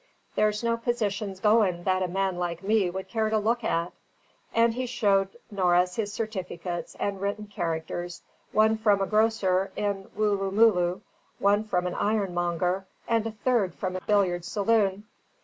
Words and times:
There's 0.33 0.63
no 0.63 0.77
positions 0.77 1.39
goin' 1.39 1.83
that 1.83 2.01
a 2.01 2.07
man 2.07 2.37
like 2.37 2.63
me 2.63 2.89
would 2.89 3.07
care 3.07 3.29
to 3.29 3.37
look 3.37 3.63
at." 3.63 3.93
And 4.51 4.73
he 4.73 4.87
showed 4.87 5.37
Norris 5.51 5.95
his 5.95 6.11
certificates 6.11 6.95
and 6.99 7.21
written 7.21 7.45
characters, 7.45 8.23
one 8.51 8.79
from 8.79 8.99
a 9.01 9.05
grocer 9.05 9.71
in 9.75 10.05
Wooloomooloo, 10.17 11.01
one 11.37 11.63
from 11.65 11.85
an 11.85 11.93
ironmonger, 11.93 12.87
and 13.07 13.27
a 13.27 13.31
third 13.31 13.75
from 13.75 13.95
a 13.95 14.01
billiard 14.01 14.43
saloon. 14.43 15.03